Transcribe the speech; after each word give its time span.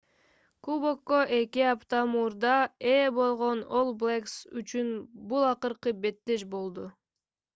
кубокко 0.63 1.17
эки 1.39 1.61
апта 1.73 1.99
мурда 2.11 2.57
ээ 2.93 3.07
болгон 3.19 3.59
all 3.77 3.91
blacks 4.01 4.35
үчүн 4.61 4.89
бул 5.31 5.43
акыркы 5.53 5.93
беттеш 6.07 6.41
болду 6.55 6.89